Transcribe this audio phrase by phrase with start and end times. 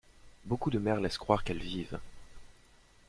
[0.45, 1.99] Beaucoup de mères laissent croire qu'elles vivent.